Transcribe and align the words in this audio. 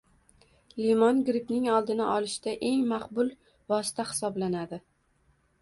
Limon 0.79 1.19
grippning 1.27 1.67
oldini 1.75 2.07
olishda 2.13 2.55
eng 2.71 2.83
maqbul 2.95 3.31
vosita 3.75 4.07
hisoblanadi. 4.15 4.85